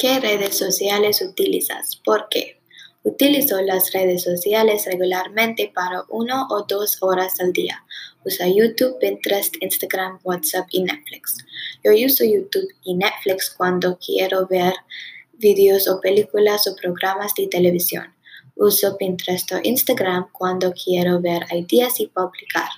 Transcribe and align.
¿Qué 0.00 0.18
redes 0.18 0.56
sociales 0.56 1.20
utilizas? 1.20 1.96
¿Por 1.96 2.28
qué? 2.30 2.58
Utilizo 3.02 3.60
las 3.60 3.92
redes 3.92 4.22
sociales 4.22 4.86
regularmente 4.86 5.70
para 5.74 6.04
uno 6.08 6.46
o 6.48 6.62
dos 6.62 6.96
horas 7.02 7.38
al 7.38 7.52
día. 7.52 7.84
Uso 8.24 8.46
YouTube, 8.46 8.98
Pinterest, 8.98 9.56
Instagram, 9.60 10.18
WhatsApp 10.24 10.68
y 10.70 10.84
Netflix. 10.84 11.44
Yo 11.84 11.92
uso 11.92 12.24
YouTube 12.24 12.66
y 12.82 12.94
Netflix 12.94 13.50
cuando 13.50 13.98
quiero 13.98 14.46
ver 14.46 14.72
videos 15.34 15.86
o 15.86 16.00
películas 16.00 16.66
o 16.66 16.74
programas 16.76 17.34
de 17.34 17.48
televisión. 17.48 18.06
Uso 18.56 18.96
Pinterest 18.96 19.52
o 19.52 19.60
Instagram 19.62 20.30
cuando 20.32 20.72
quiero 20.72 21.20
ver 21.20 21.44
ideas 21.50 22.00
y 22.00 22.06
publicar. 22.06 22.70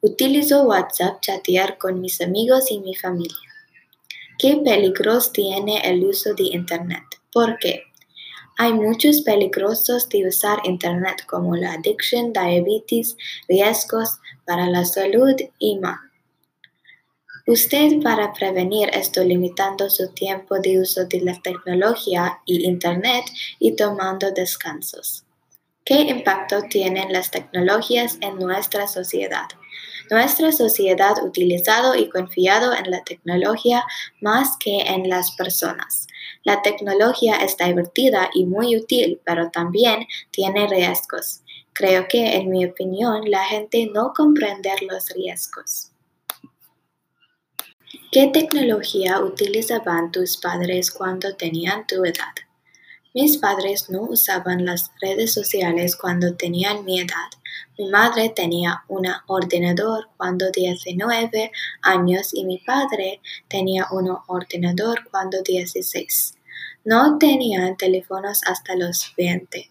Utilizo 0.00 0.64
WhatsApp 0.64 1.20
chatear 1.20 1.78
con 1.78 2.00
mis 2.00 2.20
amigos 2.20 2.72
y 2.72 2.80
mi 2.80 2.96
familia. 2.96 3.53
¿Qué 4.38 4.56
peligros 4.56 5.32
tiene 5.32 5.80
el 5.84 6.04
uso 6.04 6.34
de 6.34 6.44
Internet? 6.44 7.04
¿Por 7.32 7.56
qué? 7.58 7.84
Hay 8.56 8.72
muchos 8.72 9.22
peligrosos 9.22 10.08
de 10.08 10.26
usar 10.26 10.58
Internet 10.64 11.24
como 11.26 11.56
la 11.56 11.74
adicción, 11.74 12.32
diabetes, 12.32 13.16
riesgos 13.48 14.18
para 14.44 14.68
la 14.68 14.84
salud 14.84 15.34
y 15.58 15.78
más. 15.78 16.00
Usted 17.46 18.02
para 18.02 18.32
prevenir 18.32 18.88
esto 18.92 19.22
limitando 19.22 19.90
su 19.90 20.08
tiempo 20.08 20.58
de 20.58 20.80
uso 20.80 21.04
de 21.04 21.20
la 21.20 21.40
tecnología 21.40 22.40
y 22.44 22.64
Internet 22.66 23.26
y 23.58 23.76
tomando 23.76 24.30
descansos. 24.30 25.24
¿Qué 25.84 26.00
impacto 26.00 26.62
tienen 26.62 27.12
las 27.12 27.30
tecnologías 27.30 28.16
en 28.22 28.36
nuestra 28.38 28.86
sociedad? 28.86 29.48
Nuestra 30.10 30.50
sociedad 30.50 31.18
ha 31.18 31.24
utilizado 31.24 31.94
y 31.94 32.08
confiado 32.08 32.72
en 32.72 32.90
la 32.90 33.04
tecnología 33.04 33.84
más 34.22 34.56
que 34.58 34.80
en 34.80 35.10
las 35.10 35.32
personas. 35.32 36.06
La 36.42 36.62
tecnología 36.62 37.36
es 37.36 37.58
divertida 37.58 38.30
y 38.32 38.46
muy 38.46 38.76
útil, 38.76 39.20
pero 39.26 39.50
también 39.50 40.06
tiene 40.30 40.66
riesgos. 40.68 41.42
Creo 41.74 42.06
que, 42.08 42.34
en 42.36 42.48
mi 42.48 42.64
opinión, 42.64 43.30
la 43.30 43.44
gente 43.44 43.90
no 43.92 44.14
comprende 44.14 44.70
los 44.88 45.10
riesgos. 45.10 45.90
¿Qué 48.10 48.28
tecnología 48.28 49.20
utilizaban 49.20 50.12
tus 50.12 50.38
padres 50.38 50.90
cuando 50.90 51.36
tenían 51.36 51.86
tu 51.86 52.04
edad? 52.04 52.34
Mis 53.14 53.38
padres 53.38 53.90
no 53.90 54.02
usaban 54.02 54.64
las 54.64 54.90
redes 55.00 55.32
sociales 55.32 55.94
cuando 55.94 56.34
tenían 56.34 56.84
mi 56.84 56.98
edad. 56.98 57.30
Mi 57.78 57.88
madre 57.88 58.28
tenía 58.28 58.82
un 58.88 59.06
ordenador 59.28 60.08
cuando 60.16 60.50
19 60.50 61.52
años 61.82 62.34
y 62.34 62.44
mi 62.44 62.58
padre 62.58 63.20
tenía 63.46 63.86
un 63.92 64.16
ordenador 64.26 65.08
cuando 65.12 65.40
16. 65.42 66.34
No 66.84 67.16
tenían 67.16 67.76
teléfonos 67.76 68.40
hasta 68.46 68.74
los 68.74 69.14
20. 69.16 69.70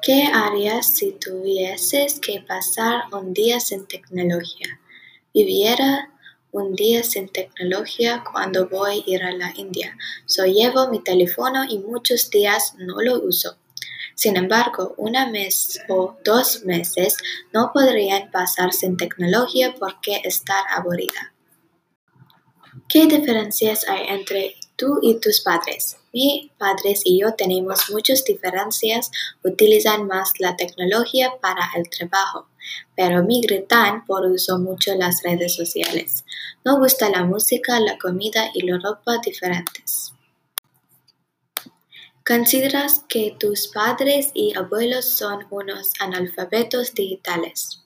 ¿Qué 0.00 0.22
harías 0.32 0.86
si 0.86 1.12
tuvieses 1.12 2.18
que 2.18 2.40
pasar 2.40 3.02
un 3.12 3.34
día 3.34 3.60
sin 3.60 3.86
tecnología? 3.86 4.80
Viviera 5.34 6.10
un 6.52 6.74
día 6.74 7.02
sin 7.02 7.28
tecnología 7.28 8.24
cuando 8.30 8.68
voy 8.68 9.04
a 9.06 9.10
ir 9.10 9.22
a 9.22 9.32
la 9.32 9.52
India. 9.56 9.96
So 10.26 10.44
llevo 10.44 10.88
mi 10.88 11.02
teléfono 11.02 11.64
y 11.68 11.78
muchos 11.78 12.30
días 12.30 12.74
no 12.78 13.00
lo 13.00 13.20
uso. 13.20 13.56
Sin 14.14 14.36
embargo, 14.36 14.94
un 14.98 15.12
mes 15.32 15.80
o 15.88 16.16
dos 16.24 16.64
meses 16.64 17.16
no 17.54 17.70
podrían 17.72 18.30
pasar 18.30 18.72
sin 18.72 18.96
tecnología 18.96 19.74
porque 19.78 20.20
estar 20.24 20.62
aburrida. 20.70 21.32
¿Qué 22.88 23.06
diferencias 23.06 23.88
hay 23.88 24.08
entre 24.08 24.59
tú 24.80 24.98
y 25.02 25.20
tus 25.20 25.40
padres? 25.40 25.98
Mis 26.14 26.50
padres 26.52 27.02
y 27.04 27.20
yo 27.20 27.34
tenemos 27.34 27.90
muchas 27.90 28.24
diferencias, 28.24 29.10
utilizan 29.44 30.06
más 30.06 30.32
la 30.38 30.56
tecnología 30.56 31.34
para 31.42 31.70
el 31.76 31.90
trabajo, 31.90 32.48
pero 32.96 33.22
mi 33.22 33.42
gritan 33.42 34.06
por 34.06 34.24
uso 34.24 34.58
mucho 34.58 34.94
las 34.94 35.22
redes 35.22 35.54
sociales. 35.54 36.24
No 36.64 36.78
gusta 36.78 37.10
la 37.10 37.24
música, 37.24 37.78
la 37.78 37.98
comida 37.98 38.50
y 38.54 38.62
la 38.62 38.78
ropa 38.78 39.18
diferentes. 39.22 40.14
¿Consideras 42.26 43.04
que 43.06 43.36
tus 43.38 43.68
padres 43.68 44.30
y 44.32 44.56
abuelos 44.56 45.04
son 45.04 45.46
unos 45.50 45.92
analfabetos 46.00 46.94
digitales? 46.94 47.82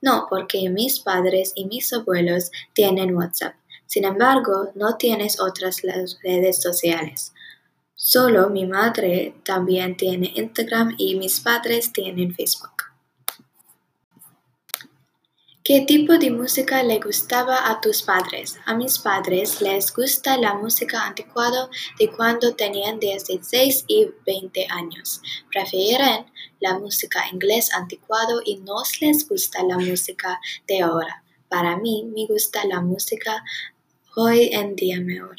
No, 0.00 0.26
porque 0.30 0.70
mis 0.70 1.00
padres 1.00 1.52
y 1.54 1.66
mis 1.66 1.92
abuelos 1.92 2.50
tienen 2.72 3.14
WhatsApp. 3.14 3.54
Sin 3.88 4.04
embargo, 4.04 4.70
no 4.74 4.98
tienes 4.98 5.40
otras 5.40 5.80
redes 6.22 6.60
sociales. 6.60 7.32
Solo 7.94 8.50
mi 8.50 8.66
madre 8.66 9.34
también 9.46 9.96
tiene 9.96 10.30
Instagram 10.36 10.94
y 10.98 11.14
mis 11.14 11.40
padres 11.40 11.90
tienen 11.90 12.34
Facebook. 12.34 12.84
¿Qué 15.64 15.80
tipo 15.80 16.18
de 16.18 16.30
música 16.30 16.82
le 16.82 17.00
gustaba 17.00 17.70
a 17.70 17.80
tus 17.80 18.02
padres? 18.02 18.58
A 18.66 18.74
mis 18.74 18.98
padres 18.98 19.62
les 19.62 19.90
gusta 19.94 20.36
la 20.36 20.52
música 20.52 21.06
anticuada 21.06 21.70
de 21.98 22.10
cuando 22.10 22.54
tenían 22.54 23.00
16 23.00 23.84
y 23.86 24.10
20 24.26 24.66
años. 24.68 25.22
Prefieren 25.50 26.26
la 26.60 26.78
música 26.78 27.26
inglés 27.32 27.72
anticuado 27.72 28.42
y 28.44 28.58
no 28.58 28.82
les 29.00 29.26
gusta 29.26 29.62
la 29.62 29.78
música 29.78 30.38
de 30.66 30.82
ahora. 30.82 31.24
Para 31.48 31.78
mí, 31.78 32.04
me 32.14 32.26
gusta 32.26 32.64
la 32.66 32.80
música 32.80 33.42
hoy 34.20 34.50
en 34.52 34.74
día 34.74 35.00
mejor. 35.00 35.36